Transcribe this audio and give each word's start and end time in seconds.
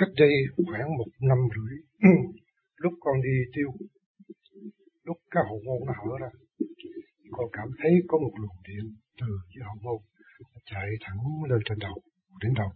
cách 0.00 0.12
đây 0.22 0.34
khoảng 0.66 0.88
một 0.98 1.10
năm 1.30 1.38
rưỡi 1.54 1.74
lúc 2.82 2.92
con 3.00 3.16
đi 3.26 3.36
tiêu 3.54 3.70
lúc 5.06 5.18
cái 5.30 5.42
hậu 5.48 5.58
môn 5.66 5.78
nó 5.86 5.92
hở 6.00 6.12
ra 6.22 6.30
con 7.36 7.46
cảm 7.52 7.68
thấy 7.80 7.92
có 8.08 8.18
một 8.24 8.32
luồng 8.42 8.58
điện 8.68 8.84
từ 9.20 9.28
cái 9.50 9.62
hậu 9.68 9.76
môn 9.84 9.98
chạy 10.70 10.88
thẳng 11.04 11.20
lên 11.50 11.60
trên 11.66 11.78
đầu 11.78 11.96
đến 12.42 12.52
đầu. 12.60 12.70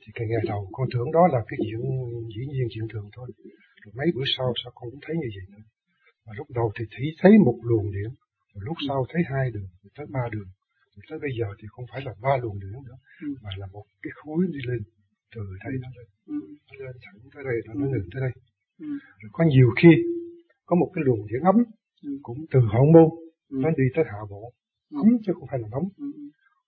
Thì 0.00 0.08
cái 0.14 0.26
ngày 0.28 0.42
đầu 0.46 0.68
con 0.72 0.88
tưởng 0.92 1.12
đó 1.12 1.22
là 1.32 1.40
cái 1.48 1.58
chuyện 1.64 1.80
dĩ 2.34 2.42
nhiên 2.52 2.66
chuyện 2.70 2.86
thường 2.92 3.08
thôi. 3.16 3.28
Rồi 3.82 3.92
mấy 3.98 4.08
bữa 4.14 4.26
sau 4.36 4.52
sao 4.64 4.72
con 4.74 4.90
cũng 4.90 5.00
thấy 5.06 5.16
như 5.16 5.28
vậy 5.36 5.46
nữa. 5.52 5.64
Mà 6.26 6.32
lúc 6.38 6.46
đầu 6.50 6.72
thì 6.78 6.84
chỉ 6.90 7.04
thấy 7.20 7.32
một 7.46 7.58
luồng 7.62 7.88
điện 7.96 8.10
rồi 8.52 8.62
lúc 8.68 8.76
sau 8.88 9.06
thấy 9.10 9.22
hai 9.32 9.50
đường 9.54 9.68
rồi 9.82 9.90
tới 9.96 10.06
ba 10.10 10.24
đường 10.32 10.50
rồi 10.94 11.04
tới 11.08 11.18
bây 11.24 11.30
giờ 11.38 11.46
thì 11.58 11.66
không 11.70 11.86
phải 11.90 12.00
là 12.06 12.12
ba 12.22 12.36
luồng 12.42 12.58
điện 12.60 12.72
nữa 12.86 12.98
ừ. 13.22 13.28
mà 13.42 13.50
là 13.56 13.66
một 13.72 13.84
cái 14.02 14.10
khối 14.14 14.46
đi 14.54 14.60
lên 14.68 14.80
từ 15.36 15.42
đây 15.64 15.74
nó 15.82 15.88
lên 15.96 16.08
ừ. 16.34 16.38
nó 16.68 16.74
lên 16.84 16.96
thẳng 17.04 17.16
tới 17.34 17.42
đây 17.48 17.56
rồi 17.66 17.74
nó 17.80 17.86
ngừng 17.92 18.08
tới 18.12 18.20
đây 18.26 18.32
ừ. 18.78 18.90
rồi 19.20 19.30
có 19.32 19.44
nhiều 19.52 19.68
khi 19.80 19.92
có 20.68 20.76
một 20.80 20.90
cái 20.94 21.02
luồng 21.06 21.22
điện 21.30 21.42
ấm 21.52 21.56
ừ. 22.02 22.10
cũng 22.22 22.38
từ 22.52 22.60
hậu 22.72 22.86
môn 22.94 23.08
ừ. 23.54 23.56
nó 23.64 23.68
đi 23.78 23.84
tới 23.94 24.04
hạ 24.10 24.20
bộ 24.30 24.42
ừ. 24.90 24.96
ấm 25.02 25.08
chứ 25.24 25.32
không 25.36 25.48
phải 25.50 25.58
là 25.62 25.68
nóng 25.74 25.88
ừ. 25.96 26.06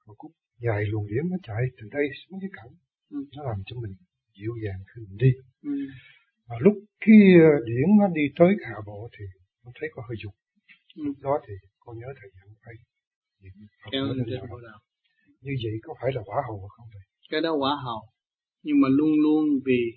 rồi 0.06 0.14
cũng 0.18 0.32
dài 0.64 0.82
luồng 0.90 1.06
điện 1.10 1.24
nó 1.32 1.36
chạy 1.42 1.62
từ 1.76 1.84
đây 1.96 2.04
xuống 2.20 2.40
dưới 2.40 2.50
cẳng 2.58 2.72
ừ. 3.10 3.18
nó 3.36 3.42
làm 3.48 3.58
cho 3.66 3.76
mình 3.82 3.94
dịu 4.38 4.54
dàng 4.64 4.80
khi 4.88 4.98
mình 5.08 5.18
đi 5.24 5.32
ừ. 5.62 5.74
và 6.48 6.56
lúc 6.64 6.74
khi 7.04 7.18
ờ, 7.50 7.52
điển 7.68 7.86
nó 8.00 8.06
đi 8.18 8.24
tới 8.38 8.50
hạ 8.68 8.76
bộ 8.86 9.08
thì 9.14 9.24
con 9.62 9.72
thấy 9.80 9.88
có 9.94 10.02
hơi 10.08 10.16
dục 10.22 10.34
ừ. 10.96 11.02
lúc 11.04 11.16
đó 11.26 11.34
thì 11.46 11.54
con 11.80 11.98
nhớ 11.98 12.08
thầy 12.20 12.30
dặn 12.36 12.48
phải 12.64 12.74
như 15.42 15.52
vậy 15.64 15.74
có 15.82 15.94
phải 16.00 16.10
là 16.14 16.22
quả 16.24 16.36
hầu 16.46 16.68
không 16.68 16.88
thầy 16.92 17.02
cái 17.30 17.40
đó 17.40 17.52
quả 17.52 17.72
hầu 17.84 18.00
nhưng 18.62 18.80
mà 18.80 18.88
luôn 18.88 19.12
luôn 19.22 19.44
vì 19.64 19.92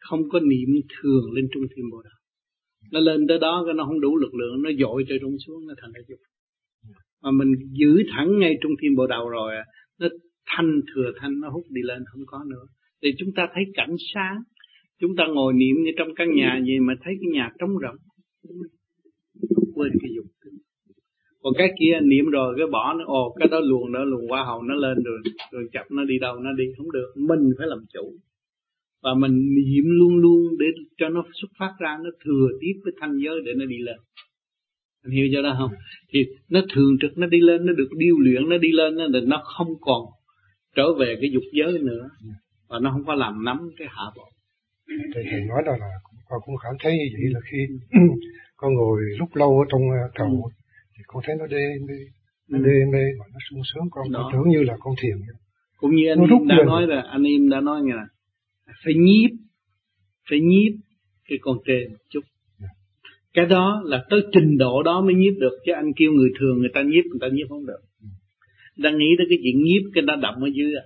không 0.00 0.28
có 0.28 0.40
niệm 0.40 0.68
thường 0.88 1.32
lên 1.32 1.48
trung 1.52 1.62
thiên 1.76 1.90
bồ 1.90 2.02
đạo 2.02 2.16
nó 2.92 3.00
lên 3.00 3.26
tới 3.28 3.38
đó 3.38 3.62
cái 3.66 3.74
nó 3.74 3.84
không 3.84 4.00
đủ 4.00 4.16
lực 4.16 4.34
lượng, 4.34 4.62
nó 4.62 4.70
dội 4.80 5.04
cho 5.08 5.14
trung 5.20 5.36
xuống, 5.46 5.66
nó 5.66 5.74
thành 5.80 5.92
ra 5.92 6.00
dục. 6.08 6.18
Mà 7.22 7.30
mình 7.30 7.54
giữ 7.72 8.02
thẳng 8.12 8.38
ngay 8.38 8.54
trung 8.62 8.72
thiên 8.82 8.96
bộ 8.96 9.06
đầu 9.06 9.28
rồi 9.28 9.54
nó 9.98 10.08
thanh 10.46 10.80
thừa 10.94 11.12
thanh, 11.20 11.40
nó 11.40 11.48
hút 11.50 11.64
đi 11.70 11.80
lên 11.84 12.02
không 12.06 12.22
có 12.26 12.44
nữa. 12.50 12.66
Thì 13.02 13.08
chúng 13.18 13.32
ta 13.36 13.48
thấy 13.54 13.64
cảnh 13.74 13.94
sáng. 14.14 14.42
Chúng 15.00 15.16
ta 15.16 15.24
ngồi 15.34 15.52
niệm 15.52 15.76
như 15.84 15.90
trong 15.98 16.08
căn 16.14 16.28
nhà 16.34 16.60
gì 16.66 16.78
mà 16.80 16.94
thấy 17.04 17.14
cái 17.20 17.30
nhà 17.32 17.50
trống 17.58 17.70
rỗng. 17.70 17.96
Quên 19.74 19.92
cái 20.00 20.10
dục 20.16 20.26
còn 21.46 21.54
cái 21.58 21.68
kia 21.78 22.00
niệm 22.02 22.24
rồi 22.30 22.54
cái 22.58 22.66
bỏ 22.66 22.94
nó 22.98 23.04
ồ 23.06 23.36
cái 23.38 23.48
đó 23.48 23.60
luồn 23.60 23.92
nữa 23.92 24.04
luồn 24.04 24.26
qua 24.28 24.44
hầu 24.44 24.62
nó 24.62 24.74
lên 24.74 25.02
rồi 25.04 25.18
rồi 25.52 25.68
chập 25.72 25.86
nó 25.90 26.04
đi 26.04 26.18
đâu 26.18 26.36
nó 26.36 26.52
đi 26.52 26.64
không 26.76 26.92
được. 26.92 27.12
Mình 27.16 27.52
phải 27.58 27.66
làm 27.66 27.78
chủ. 27.94 28.12
Và 29.02 29.14
mình 29.14 29.54
niệm 29.54 29.84
luôn 29.86 30.16
luôn 30.16 30.58
để 30.58 30.66
cho 30.98 31.08
nó 31.08 31.24
xuất 31.40 31.48
phát 31.58 31.72
ra 31.78 31.98
nó 32.04 32.10
thừa 32.24 32.48
tiếp 32.60 32.72
với 32.84 32.92
thanh 33.00 33.18
giới 33.24 33.34
để 33.44 33.52
nó 33.56 33.64
đi 33.64 33.78
lên. 33.78 33.96
Anh 35.04 35.12
hiểu 35.12 35.26
cho 35.32 35.42
đó 35.42 35.56
không? 35.58 35.70
Thì 36.12 36.26
nó 36.50 36.60
thường 36.74 36.96
trực 37.00 37.18
nó 37.18 37.26
đi 37.26 37.40
lên 37.40 37.66
nó 37.66 37.72
được 37.72 37.88
điêu 37.96 38.18
luyện 38.18 38.48
nó 38.48 38.58
đi 38.58 38.72
lên 38.72 38.96
nó 38.96 39.06
nó 39.26 39.42
không 39.56 39.68
còn 39.80 40.02
trở 40.76 40.94
về 40.98 41.16
cái 41.20 41.30
dục 41.32 41.44
giới 41.52 41.78
nữa. 41.78 42.08
Và 42.68 42.78
nó 42.82 42.90
không 42.90 43.04
có 43.04 43.14
làm 43.14 43.44
nắm 43.44 43.70
cái 43.76 43.88
hạ 43.90 44.04
bộ. 44.16 44.28
Thì 45.14 45.20
thầy 45.30 45.40
nói 45.40 45.62
đó 45.66 45.72
là 45.80 45.90
con 46.28 46.40
cũng 46.46 46.54
cảm 46.62 46.74
thấy 46.80 46.92
như 46.92 47.16
vậy 47.22 47.30
là 47.32 47.40
khi 47.50 47.58
con 48.56 48.74
ngồi 48.74 49.00
lúc 49.18 49.36
lâu 49.36 49.58
ở 49.58 49.64
trong 49.70 49.82
ờ, 49.90 50.10
cầu 50.14 50.42
ừ. 50.44 50.55
Thì 50.96 51.02
con 51.06 51.22
thấy 51.26 51.36
nó 51.38 51.46
đê 51.46 51.66
mê 51.88 51.94
nó 52.48 52.58
ừ. 52.58 52.64
đê 52.64 52.78
mê 52.92 53.04
và 53.18 53.24
nó 53.32 53.38
sung 53.50 53.60
sướng. 53.64 53.84
Con, 53.90 54.06
con 54.12 54.32
tưởng 54.32 54.48
như 54.48 54.62
là 54.62 54.76
con 54.80 54.94
thiền 55.02 55.16
cũng 55.76 55.94
như 55.94 56.08
anh 56.08 56.18
em 56.18 56.48
đã 56.48 56.56
lên. 56.56 56.66
nói 56.66 56.86
là 56.86 57.00
anh 57.00 57.22
em 57.22 57.48
đã 57.48 57.60
nói 57.60 57.80
như 57.82 57.92
là 57.92 58.06
phải 58.84 58.94
nhiếp 58.94 59.30
phải 60.30 60.40
nhiếp 60.40 60.72
cái 61.28 61.38
con 61.40 61.58
trê 61.66 61.88
một 61.90 61.98
chút. 62.10 62.20
Dạ. 62.58 62.68
cái 63.34 63.46
đó 63.46 63.82
là 63.84 64.04
tới 64.10 64.20
trình 64.32 64.58
độ 64.58 64.82
đó 64.82 65.00
mới 65.00 65.14
nhiếp 65.14 65.34
được 65.40 65.58
chứ 65.66 65.72
anh 65.72 65.92
kêu 65.96 66.12
người 66.12 66.30
thường 66.40 66.58
người 66.58 66.70
ta 66.74 66.82
nhiếp 66.82 67.04
người 67.04 67.18
ta 67.20 67.28
nhiếp 67.32 67.48
không 67.48 67.66
được. 67.66 67.80
Ừ. 68.02 68.08
đang 68.76 68.98
nghĩ 68.98 69.14
tới 69.18 69.26
cái 69.30 69.38
chuyện 69.42 69.62
nhiếp 69.62 69.82
cái 69.94 70.02
nó 70.02 70.16
đậm 70.16 70.34
ở 70.44 70.48
dưới 70.54 70.74
à. 70.74 70.84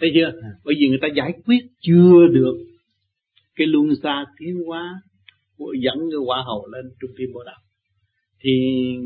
Thấy 0.00 0.10
chưa? 0.14 0.32
Bởi 0.64 0.74
vì 0.78 0.88
người 0.88 0.98
ta 1.02 1.08
giải 1.16 1.32
quyết 1.44 1.60
chưa 1.80 2.26
được 2.32 2.54
cái 3.56 3.66
luân 3.66 3.88
xa 4.02 4.24
tiến 4.38 4.56
hóa 4.66 4.94
của 5.56 5.74
dẫn 5.80 5.98
cái 5.98 6.18
quả 6.26 6.42
hầu 6.46 6.66
lên 6.72 6.84
trung 7.00 7.10
tim 7.16 7.30
bộ 7.34 7.44
đạo 7.46 7.60
thì 8.42 8.50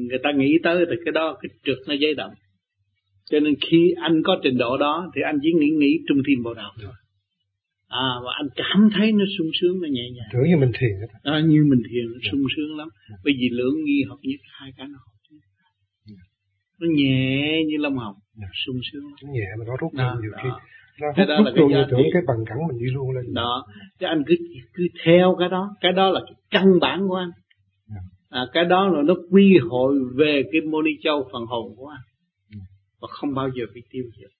người 0.08 0.18
ta 0.22 0.32
nghĩ 0.36 0.58
tới 0.62 0.86
thì 0.90 0.96
cái 1.04 1.12
đó 1.12 1.38
cái 1.42 1.50
trượt 1.64 1.78
nó 1.88 1.94
dây 1.94 2.14
động 2.14 2.32
cho 3.30 3.40
nên 3.40 3.54
khi 3.70 3.94
anh 4.02 4.22
có 4.24 4.40
trình 4.42 4.58
độ 4.58 4.76
đó 4.76 5.10
thì 5.14 5.22
anh 5.22 5.38
chỉ 5.42 5.52
nghĩ 5.52 5.70
nghĩ 5.70 5.98
trung 6.08 6.18
tim 6.26 6.42
bộ 6.42 6.54
đạo 6.54 6.72
thôi. 6.82 6.92
À 7.88 8.08
và 8.24 8.32
anh 8.36 8.48
cảm 8.56 8.90
thấy 8.96 9.12
nó 9.12 9.24
sung 9.38 9.50
sướng 9.60 9.80
nó 9.82 9.88
nhẹ 9.88 10.10
nhàng. 10.10 10.28
Tưởng 10.32 10.50
như 10.50 10.56
mình 10.56 10.72
thiền 10.78 10.90
à, 11.22 11.40
như 11.40 11.64
mình 11.70 11.82
thiền 11.90 12.04
nó 12.06 12.18
sung 12.30 12.42
sướng 12.56 12.76
lắm. 12.78 12.88
Bởi 13.24 13.34
vì 13.40 13.48
lượng 13.52 13.84
nghi 13.84 14.02
hợp 14.08 14.16
nhất 14.22 14.40
hai 14.60 14.70
cái 14.76 14.86
nó 14.86 14.98
hợp 14.98 15.16
nó 16.80 16.86
nhẹ 16.94 17.62
như 17.68 17.76
lông 17.78 17.96
hồng 17.96 18.14
sung 18.66 18.80
sướng 18.92 19.02
nó 19.02 19.32
nhẹ 19.32 19.46
mà 19.58 19.64
nó 19.68 19.76
rút 19.80 19.94
lên 19.94 20.06
nhiều 20.22 20.30
khi. 20.42 20.48
Nó 21.00 21.08
hút, 21.16 21.28
đó 21.28 21.40
là 21.40 21.52
cái 21.56 21.64
giá 21.70 21.86
tưởng 21.90 22.06
cái 22.12 22.22
bằng 22.26 22.36
cẳng 22.46 22.58
mình 22.68 22.78
đi 22.78 22.86
luôn 22.92 23.10
lên. 23.10 23.34
Đó. 23.34 23.66
Chứ 23.98 24.06
anh 24.06 24.22
cứ 24.26 24.34
cứ 24.74 24.86
theo 25.04 25.36
cái 25.38 25.48
đó. 25.48 25.70
Cái 25.80 25.92
đó 25.92 26.10
là 26.10 26.20
cái 26.26 26.34
căn 26.50 26.80
bản 26.80 27.08
của 27.08 27.14
anh 27.14 27.30
à, 28.36 28.42
cái 28.52 28.64
đó 28.64 28.88
là 28.88 29.02
nó 29.02 29.14
quy 29.30 29.58
hội 29.70 29.94
về 30.14 30.42
cái 30.52 30.60
mô 30.60 30.82
ni 30.82 30.90
châu 31.02 31.28
phần 31.32 31.42
hồn 31.46 31.74
của 31.76 31.86
anh. 31.86 32.00
Và 33.00 33.08
không 33.10 33.34
bao 33.34 33.48
giờ 33.54 33.64
bị 33.74 33.82
tiêu 33.90 34.04
diệt. 34.18 34.30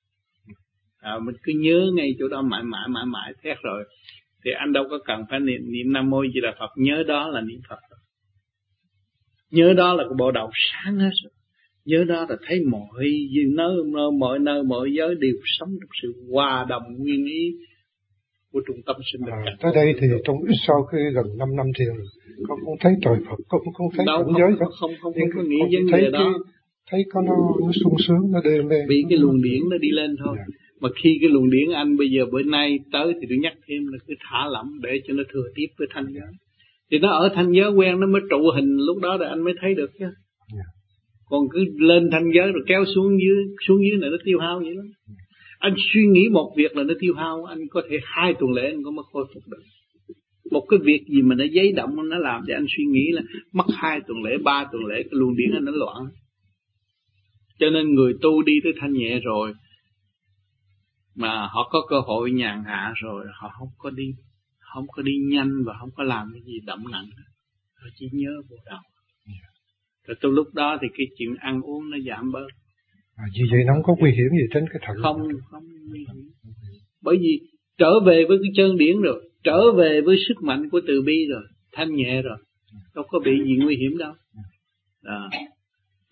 À, 0.99 1.19
mình 1.23 1.35
cứ 1.43 1.53
nhớ 1.57 1.91
ngay 1.95 2.15
chỗ 2.19 2.29
đó 2.29 2.43
mãi 2.43 2.63
mãi 2.63 2.89
mãi 2.89 3.05
mãi. 3.07 3.33
Thét 3.43 3.57
rồi 3.63 3.85
thì 4.45 4.51
anh 4.59 4.73
đâu 4.73 4.85
có 4.91 4.99
cần 5.05 5.25
phải 5.31 5.41
niệm 5.41 5.61
niệm 5.73 5.93
nam 5.93 6.11
mô 6.11 6.23
di 6.35 6.41
đà 6.43 6.55
phật. 6.59 6.71
Nhớ 6.77 7.03
đó 7.09 7.29
là 7.29 7.41
niệm 7.41 7.61
phật 7.69 7.79
rồi. 7.91 8.01
nhớ 9.51 9.73
đó 9.77 9.95
là 9.95 10.05
cái 10.05 10.15
bộ 10.19 10.31
đầu 10.31 10.51
sáng 10.55 10.99
hết 10.99 11.11
rồi. 11.23 11.33
Nhớ 11.85 12.05
đó 12.05 12.27
là 12.29 12.37
thấy 12.47 12.61
mọi 12.71 13.05
nơi 13.57 13.77
mọi 14.19 14.39
nơi 14.39 14.63
mọi 14.63 14.93
giới 14.99 15.15
đều 15.15 15.35
sống 15.45 15.69
trong 15.81 15.91
sự 16.03 16.15
hòa 16.33 16.67
đồng 16.69 16.83
nguyên 16.99 17.25
ý 17.25 17.53
của 18.53 18.61
trung 18.67 18.77
tâm 18.87 18.97
sinh 19.13 19.21
mệnh. 19.21 19.47
à, 19.47 19.57
tới 19.61 19.73
đây 19.75 19.95
thì 20.01 20.07
trong 20.25 20.37
ít 20.49 20.57
sau 20.67 20.83
khi 20.93 20.99
gần 21.15 21.39
5 21.39 21.57
năm 21.57 21.67
thiền 21.79 21.95
con 22.49 22.59
không 22.65 22.77
thấy 22.81 22.93
trời 23.03 23.17
Phật 23.29 23.37
con 23.49 23.61
không 23.75 23.87
thấy 23.97 24.07
Đâu, 24.07 24.25
cảnh 24.25 24.35
giới 24.39 24.51
không, 24.59 24.73
không, 24.81 24.91
không, 25.01 25.13
không 25.15 25.31
có 25.35 25.43
nghĩ 25.43 25.59
vấn 25.73 26.01
đề 26.01 26.11
đó 26.11 26.35
thấy 26.91 27.05
có 27.13 27.23
nó, 27.23 27.35
nó 27.61 27.73
sung 27.85 27.95
sướng 27.99 28.33
nó 28.33 28.41
đêm 28.45 28.69
mê 28.69 28.77
vì 28.89 29.05
cái 29.09 29.19
luồng 29.19 29.43
điển 29.43 29.61
nó 29.71 29.79
đi 29.79 29.91
lên 29.91 30.17
thôi 30.25 30.37
yeah. 30.37 30.49
Dạ 30.49 30.55
mà 30.81 30.89
khi 31.03 31.19
cái 31.21 31.31
luồng 31.31 31.51
điển 31.51 31.71
anh 31.75 31.97
bây 31.97 32.11
giờ 32.11 32.27
bữa 32.33 32.43
nay 32.43 32.79
tới 32.93 33.15
thì 33.21 33.27
tôi 33.29 33.39
nhắc 33.39 33.55
thêm 33.69 33.87
là 33.87 33.99
cứ 34.07 34.15
thả 34.21 34.47
lỏng 34.51 34.69
để 34.83 35.01
cho 35.07 35.15
nó 35.15 35.23
thừa 35.33 35.45
tiếp 35.55 35.67
với 35.79 35.89
thanh 35.91 36.07
giới 36.15 36.33
thì 36.91 36.99
nó 36.99 37.11
ở 37.11 37.29
thanh 37.35 37.53
giới 37.53 37.71
quen 37.71 38.01
nó 38.01 38.07
mới 38.07 38.23
trụ 38.31 38.51
hình 38.55 38.77
lúc 38.77 38.99
đó 39.03 39.17
là 39.17 39.29
anh 39.29 39.45
mới 39.45 39.55
thấy 39.61 39.75
được 39.75 39.91
chứ 39.99 40.05
yeah. 40.05 40.15
Dạ. 40.57 40.63
còn 41.31 41.49
cứ 41.53 41.65
lên 41.79 42.09
thanh 42.13 42.31
giới 42.35 42.53
rồi 42.53 42.63
kéo 42.67 42.85
xuống 42.95 43.19
dưới 43.21 43.45
xuống 43.69 43.79
dưới 43.89 43.99
này 44.01 44.11
nó 44.11 44.17
tiêu 44.25 44.39
hao 44.39 44.59
vậy 44.59 44.75
lắm 44.75 44.85
yeah. 44.85 45.19
anh 45.59 45.75
suy 45.93 46.07
nghĩ 46.07 46.29
một 46.33 46.55
việc 46.57 46.77
là 46.77 46.83
nó 46.83 46.95
tiêu 47.01 47.15
hao 47.15 47.45
anh 47.45 47.59
có 47.71 47.83
thể 47.91 47.97
hai 48.03 48.35
tuần 48.41 48.53
lễ 48.53 48.63
anh 48.63 48.83
có 48.85 48.91
mới 48.91 49.05
khôi 49.13 49.25
phục 49.35 49.43
được 49.51 49.63
một 50.51 50.67
cái 50.69 50.79
việc 50.83 51.05
gì 51.09 51.23
mà 51.23 51.35
nó 51.35 51.45
giấy 51.45 51.73
động 51.73 52.09
nó 52.09 52.19
làm 52.19 52.43
cho 52.47 52.55
anh 52.55 52.67
suy 52.77 52.85
nghĩ 52.85 53.11
là 53.13 53.23
mất 53.53 53.65
hai 53.75 54.01
tuần 54.07 54.23
lễ 54.23 54.39
ba 54.45 54.67
tuần 54.73 54.85
lễ 54.87 55.03
cái 55.03 55.11
luồng 55.13 55.37
điển 55.37 55.51
anh 55.53 55.65
nó 55.65 55.73
loạn. 55.73 56.07
Cho 57.59 57.71
nên 57.71 57.95
người 57.95 58.15
tu 58.23 58.43
đi 58.43 58.53
tới 58.65 58.73
thanh 58.81 58.93
nhẹ 58.93 59.21
rồi 59.21 59.53
mà 61.15 61.47
họ 61.47 61.69
có 61.73 61.87
cơ 61.89 62.01
hội 62.01 62.31
nhàn 62.31 62.65
hạ 62.67 62.93
rồi 62.97 63.27
họ 63.41 63.51
không 63.59 63.69
có 63.79 63.91
đi 63.91 64.15
không 64.59 64.87
có 64.89 65.03
đi 65.03 65.13
nhanh 65.29 65.65
và 65.67 65.75
không 65.81 65.91
có 65.97 66.03
làm 66.03 66.31
cái 66.33 66.43
gì 66.43 66.61
đậm 66.67 66.85
nặng. 66.91 67.07
Họ 67.75 67.87
chỉ 67.99 68.07
nhớ 68.13 68.31
bộ 68.51 68.57
đầu 68.67 68.79
rồi 70.07 70.17
từ 70.21 70.31
lúc 70.31 70.55
đó 70.55 70.79
thì 70.83 70.89
cái 70.99 71.07
chuyện 71.19 71.35
ăn 71.41 71.61
uống 71.61 71.91
nó 71.91 71.97
giảm 72.07 72.33
bớt. 72.33 72.47
À, 73.17 73.25
vì 73.35 73.43
vậy 73.51 73.61
nó 73.67 73.75
không 73.75 73.83
có 73.83 73.95
nguy 73.99 74.11
hiểm 74.11 74.31
gì 74.31 74.47
đến 74.55 74.65
cái 74.71 74.83
thận 74.87 74.97
không 75.03 75.29
không 75.51 75.65
nguy 75.91 75.99
hiểm. 75.99 76.31
Bởi 77.03 77.17
vì 77.21 77.41
trở 77.79 78.01
về 78.07 78.25
với 78.29 78.39
cái 78.43 78.51
chân 78.57 78.77
điển 78.77 79.01
rồi 79.01 79.31
trở 79.47 79.73
về 79.73 80.01
với 80.01 80.17
sức 80.29 80.43
mạnh 80.43 80.69
của 80.71 80.81
từ 80.87 81.03
bi 81.03 81.27
rồi, 81.31 81.43
thanh 81.73 81.95
nhẹ 81.95 82.23
rồi, 82.23 82.39
đâu 82.95 83.05
có 83.09 83.19
bị 83.25 83.33
gì 83.45 83.57
nguy 83.57 83.77
hiểm 83.77 83.99
đâu. 83.99 84.13
À. 85.03 85.21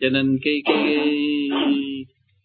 cho 0.01 0.09
nên 0.09 0.39
cái 0.45 0.55
cái 0.65 1.09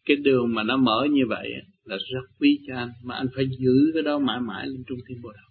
cái 0.05 0.17
đường 0.17 0.53
mà 0.55 0.63
nó 0.63 0.77
mở 0.77 1.07
như 1.11 1.21
vậy 1.27 1.49
là 1.83 1.97
rất 1.97 2.25
quý 2.39 2.59
cho 2.67 2.75
anh, 2.75 2.89
mà 3.03 3.15
anh 3.15 3.27
phải 3.35 3.45
giữ 3.59 3.91
cái 3.93 4.03
đó 4.03 4.19
mãi 4.19 4.39
mãi 4.41 4.67
lên 4.67 4.83
trung 4.87 4.99
thiên 5.07 5.21
bồ 5.21 5.31
đạo 5.31 5.49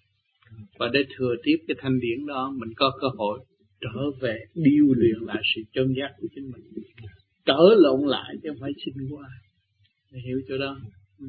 và 0.78 0.88
để 0.92 1.04
thừa 1.16 1.34
tiếp 1.42 1.56
cái 1.68 1.76
thanh 1.80 2.00
điển 2.00 2.26
đó, 2.26 2.52
mình 2.56 2.70
có 2.76 2.98
cơ 3.00 3.06
hội 3.18 3.38
trở 3.80 4.10
về 4.20 4.38
điêu 4.54 4.86
luyện 4.96 5.18
lại 5.20 5.42
sự 5.54 5.62
chân 5.72 5.94
giác 5.98 6.10
của 6.20 6.26
chính 6.34 6.50
mình. 6.50 6.62
Trở 7.46 7.74
lộn 7.76 8.08
lại 8.08 8.34
chứ 8.42 8.48
không 8.48 8.58
phải 8.60 8.72
xin 8.84 8.94
qua. 9.10 9.28
Ai 10.12 10.22
hiểu 10.26 10.40
chỗ 10.48 10.58
đó 10.58 10.76